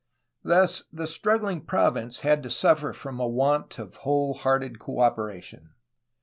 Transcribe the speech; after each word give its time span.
Thus 0.43 0.85
the 0.91 1.05
struggling 1.05 1.61
province 1.61 2.21
had 2.21 2.41
to 2.41 2.49
suffer 2.49 2.91
from 2.91 3.19
a 3.19 3.27
want 3.27 3.77
of 3.77 3.97
whole 3.97 4.33
hearted 4.33 4.79
cooperation. 4.79 5.75